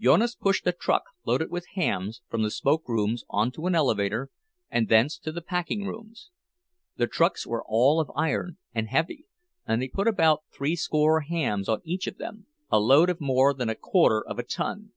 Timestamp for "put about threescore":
9.86-11.20